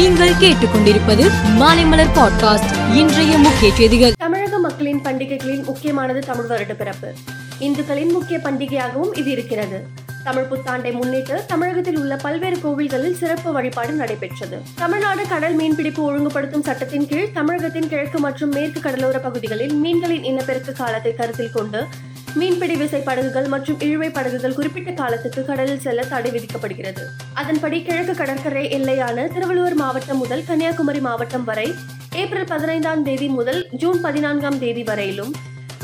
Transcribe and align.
நீங்கள் 0.00 0.32
கேட்டுக்கொண்டிருப்பது 0.32 1.30
மாலைமலர் 1.58 2.12
பாட்காஸ்ட். 2.14 2.94
இன்றைய 2.94 3.38
முக்கிய 3.38 3.74
செய்திகள். 3.74 4.12
தமிழக 4.18 4.58
மக்களின் 4.58 5.00
பண்டிகைகளின் 5.02 5.64
முக்கியமானது 5.64 6.20
தமிழ் 6.20 6.46
வருட 6.46 6.74
பிறப்பு. 6.74 7.12
இந்துக்களின் 7.60 8.12
முக்கிய 8.12 8.38
பண்டிகையாகவும் 8.38 9.18
இது 9.18 9.30
இருக்கிறது. 9.30 9.86
தமிழ் 10.24 10.46
புத்தாண்டை 10.50 10.92
முன்னிட்டு 10.92 11.44
தமிழகத்தில் 11.46 11.98
உள்ள 11.98 12.16
பல்வேறு 12.16 12.56
கோவில்களில் 12.56 13.12
சிறப்பு 13.12 13.52
வழிபாடு 13.52 13.92
நடைபெற்றது. 13.92 14.58
தமிழ்நாடு 14.74 15.28
கடல் 15.28 15.56
மீன்பிடிப்பு 15.56 15.98
ஒழுங்குபடுத்தும் 15.98 16.62
சட்டத்தின் 16.62 17.06
கீழ் 17.06 17.32
தமிழகத்தின் 17.32 17.88
கிழக்கு 17.88 18.18
மற்றும் 18.18 18.50
மேற்கு 18.50 18.80
கடலோர 18.80 19.18
பகுதிகளில் 19.18 19.72
மீன்களின் 19.72 20.24
இனப்பெருக்க 20.24 20.72
காலத்தை 20.72 21.14
கருத்தில் 21.14 21.52
கொண்டு 21.52 21.86
மீன்பிடி 22.34 22.74
விசை 22.76 23.00
படகுகள் 23.00 23.46
மற்றும் 23.46 23.80
இழுவை 23.80 24.10
படகுகள் 24.10 24.54
குறிப்பிட்ட 24.54 24.90
காலத்துக்கு 24.90 25.44
கடலில் 25.44 25.80
செல்ல 25.80 26.02
தடை 26.02 26.30
விதிக்கப்படுகிறது. 26.30 27.02
அதன்படி 27.34 27.82
கிழக்கு 27.82 28.14
கடற்கரை 28.14 28.68
எல்லையான 28.68 29.26
திருவள்ளூர் 29.34 29.74
மாவட்டம் 29.74 30.18
முதல் 30.18 30.44
கன்னியாகுமரி 30.46 31.00
மாவட்டம் 31.00 31.44
வரை 31.44 31.74
ஏப்ரல் 32.16 32.44
பதினைந்தாம் 32.44 33.02
தேதி 33.02 33.28
முதல் 33.28 33.68
ஜூன் 33.70 34.00
பதினான்காம் 34.00 34.58
தேதி 34.58 34.82
வரையிலும் 34.82 35.32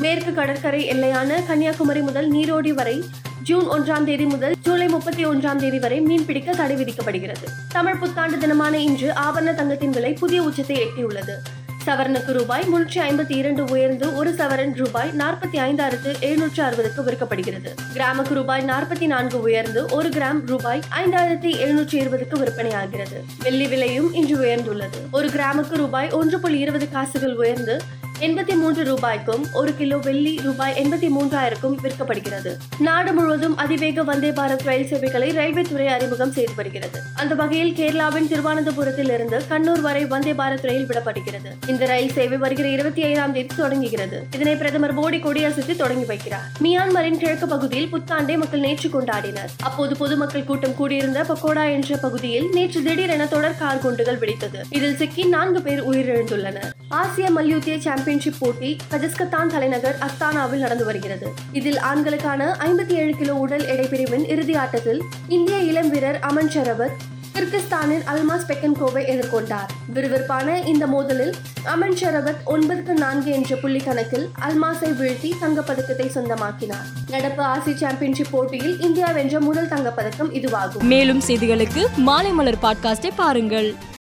மேற்கு 0.00 0.32
கடற்கரை 0.32 0.88
எல்லையான 0.88 1.46
கன்னியாகுமரி 1.46 2.00
முதல் 2.00 2.30
நீரோடி 2.30 2.74
வரை 2.74 3.04
ஜூன் 3.42 3.64
ஒன்றாம் 3.64 4.04
தேதி 4.04 4.24
முதல் 4.24 4.54
ஜூலை 4.62 4.88
முப்பத்தி 4.88 5.26
ஒன்றாம் 5.26 5.56
தேதி 5.56 5.78
வரை 5.78 6.00
மீன்பிடிக்க 6.00 6.56
தடை 6.56 6.76
விதிக்கப்படுகிறது. 6.76 7.46
தமிழ் 7.72 7.96
புத்தாண்டு 7.96 8.38
தினமான 8.38 8.78
இன்று 8.78 9.10
ஆபரண 9.10 9.54
தங்கத்தின் 9.54 9.90
விலை 9.90 10.12
புதிய 10.12 10.42
உச்சத்தை 10.42 10.76
எட்டியுள்ளது. 10.76 11.36
சவரனுக்கு 11.86 12.32
ரூபாய் 12.32 12.64
முன்னூற்றி 12.72 12.98
ஐம்பத்தி 12.98 13.30
இரண்டு 13.30 13.64
உயர்ந்து 13.64 14.16
ஒரு 14.16 14.30
சவரன் 14.30 14.74
ரூபாய் 14.74 15.10
நாற்பத்தி 15.16 15.56
ஐந்தாயிரத்து 15.56 16.20
எழுநூற்று 16.20 16.62
அறுபதுக்கு 16.64 17.02
விற்கப்படுகிறது. 17.06 17.70
கிராமுக்கு 17.94 18.34
ரூபாய் 18.34 18.64
நாற்பத்தி 18.64 19.06
நான்கு 19.06 19.40
உயர்ந்து 19.40 19.86
ஒரு 19.90 20.08
கிராம் 20.08 20.40
ரூபாய் 20.46 20.80
ஐந்தாயிரத்தி 21.04 21.50
எழுநூற்றி 21.64 21.96
இருபதுக்கு 22.02 22.38
விற்பனையாகிறது. 22.42 23.20
வெள்ளி 23.42 23.66
விலையும் 23.66 24.14
இன்று 24.14 24.36
உயர்ந்துள்ளது. 24.36 25.00
ஒரு 25.10 25.28
கிராமுக்கு 25.28 25.76
ரூபாய் 25.76 26.10
ஒன்று 26.10 26.40
புள்ளி 26.40 26.58
இருபது 26.58 26.88
காசுகள் 26.90 27.34
உயர்ந்து 27.34 27.80
எண்பத்தி 28.20 28.56
மூன்று 28.56 28.84
ரூபாய்க்கும் 28.84 29.46
ஒரு 29.52 29.76
கிலோ 29.76 29.96
வெள்ளி 29.96 30.40
ரூபாய் 30.42 30.74
எண்பத்தி 30.82 31.08
மூன்றாயிரக்கும் 31.20 31.76
விற்கப்படுகிறது. 31.82 32.56
நாடு 32.78 33.12
முழுவதும் 33.12 33.56
அதிவேக 33.56 34.02
வந்தே 34.02 34.30
பாரத் 34.30 34.64
ரயில் 34.64 34.86
சேவைகளை 34.86 35.30
ரயில்வே 35.30 35.62
துறை 35.62 35.86
அறிமுகம் 35.86 36.32
செய்து 36.32 36.52
வருகிறது. 36.56 37.00
அந்த 37.14 37.34
வகையில் 37.34 37.72
கேரளாவின் 37.72 38.28
திருவனந்தபுரத்தில் 38.28 39.10
இருந்து 39.10 39.42
கண்ணூர் 39.48 39.80
வரை 39.80 40.06
வந்தே 40.06 40.32
பாரத் 40.32 40.62
ரயில் 40.62 40.86
விடப்படுகிறது. 40.86 41.68
இந்த 41.68 41.86
ரயில் 41.86 42.12
சேவை 42.12 42.38
வருகிற 42.38 42.68
இருபத்தி 42.68 43.02
ஐந்தாம் 43.02 43.32
தேதி 43.32 43.54
தொடங்குகிறது. 43.56 44.26
இதனை 44.34 44.56
பிரதமர் 44.56 44.98
மோடி 44.98 45.18
கொடியசைத்து 45.18 45.76
தொடங்கி 45.76 46.14
வைக்கிறார். 46.14 46.46
மியான்மரின் 46.62 47.18
கிழக்கு 47.18 47.46
பகுதியில் 47.46 47.92
புத்தாண்டை 47.92 48.36
மக்கள் 48.36 48.60
நேற்று 48.60 49.00
கொண்டாடினர். 49.00 49.52
அப்போது 49.62 49.96
பொதுமக்கள் 49.96 50.44
கூட்டம் 50.44 50.74
கூடியிருந்த 50.74 51.22
பக்கோடா 51.22 51.70
என்ற 51.70 51.96
பகுதியில் 51.96 52.48
நேற்று 52.52 52.82
திடீரென 52.82 53.26
தொடர் 53.26 53.58
கார் 53.58 53.78
குண்டுகள் 53.78 54.18
வெடித்தது. 54.18 54.62
இதில் 54.70 54.96
சிக்கி 54.96 55.24
நான்கு 55.24 55.62
பேர் 55.62 55.88
உயிரிழந்துள்ளனர். 55.88 56.70
ஆசிய 56.88 57.30
மல்யுத்திய 57.30 57.78
சாம்பியன் 57.78 58.04
சாம்பியன்ஷிப் 58.06 58.36
போட்டி 58.38 58.76
கஜஸ்கத்தான் 58.90 59.46
தலைநகர் 59.46 59.98
அஸ்தானாவில் 59.98 60.58
நடந்து 60.58 60.84
வருகிறது. 60.84 61.32
இதில் 61.52 61.78
ஆண்களுக்கான 61.78 62.56
ஐம்பத்தி 62.58 62.92
ஏழு 62.92 63.16
கிலோ 63.16 63.34
உடல் 63.34 63.66
எடை 63.66 63.86
பிரிவின் 63.86 64.28
இறுதி 64.28 64.54
ஆட்டத்தில் 64.54 65.02
இந்திய 65.28 65.58
இளம் 65.58 65.90
வீரர் 65.90 66.18
அமன் 66.18 66.48
ஷரவத் 66.48 66.96
கிர்கிஸ்தானின் 67.34 68.04
அல்மாஸ் 68.06 68.46
பெக்கன்கோவை 68.48 69.02
எதிர்கொண்டார். 69.12 69.68
விறுவிறுப்பான 69.94 70.66
இந்த 70.66 70.86
மோதலில் 70.86 71.32
அமன் 71.64 71.94
ஷரவத் 71.94 72.40
ஒன்பதுக்கு 72.46 72.92
நான்கு 72.92 73.30
என்ற 73.30 73.56
புள்ளி 73.56 73.78
கணக்கில் 73.78 74.30
அல்மாஸை 74.40 74.90
வீழ்த்தி 75.00 75.32
தங்கப்பதக்கத்தை 75.42 76.10
சொந்தமாக்கினார். 76.14 76.86
நடப்பு 77.10 77.42
ஆசிய 77.42 77.76
சாம்பியன்ஷிப் 77.76 78.30
போட்டியில் 78.30 78.80
இந்தியா 78.80 79.10
வென்ற 79.10 79.40
முதல் 79.40 79.68
தங்கப்பதக்கம் 79.68 80.32
இதுவாகும். 80.32 80.82
மேலும் 80.82 81.22
செய்திகளுக்கு 81.26 81.86
மாலை 81.96 82.30
மலர் 82.30 82.58
பாட்காஸ்டை 82.62 83.10
பாருங்கள். 83.16 83.74